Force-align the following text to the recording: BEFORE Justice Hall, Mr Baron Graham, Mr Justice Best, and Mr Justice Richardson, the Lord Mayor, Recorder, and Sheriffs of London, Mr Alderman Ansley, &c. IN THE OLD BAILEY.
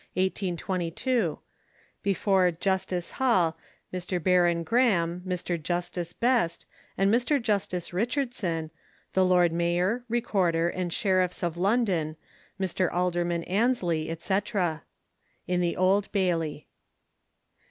BEFORE 2.01 2.51
Justice 2.59 3.11
Hall, 3.11 3.55
Mr 3.93 4.23
Baron 4.23 4.63
Graham, 4.63 5.21
Mr 5.27 5.61
Justice 5.61 6.11
Best, 6.11 6.65
and 6.97 7.13
Mr 7.13 7.39
Justice 7.39 7.93
Richardson, 7.93 8.71
the 9.13 9.23
Lord 9.23 9.53
Mayor, 9.53 10.03
Recorder, 10.09 10.69
and 10.69 10.91
Sheriffs 10.91 11.43
of 11.43 11.55
London, 11.55 12.15
Mr 12.59 12.91
Alderman 12.91 13.43
Ansley, 13.43 14.07
&c. 14.17 14.39
IN 15.45 15.61
THE 15.61 15.77
OLD 15.77 16.11
BAILEY. 16.11 16.65